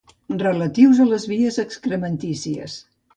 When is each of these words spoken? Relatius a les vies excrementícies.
Relatius 0.43 1.01
a 1.03 1.05
les 1.09 1.27
vies 1.33 1.59
excrementícies. 1.65 2.79